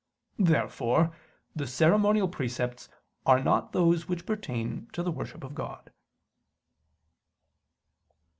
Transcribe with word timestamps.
Therefore 0.39 1.15
the 1.55 1.67
ceremonial 1.67 2.27
precepts 2.27 2.89
are 3.23 3.39
not 3.43 3.71
those 3.71 4.07
which 4.07 4.25
pertain 4.25 4.87
to 4.93 5.03
the 5.03 5.11
worship 5.11 5.43
of 5.43 5.53
God. 5.53 5.91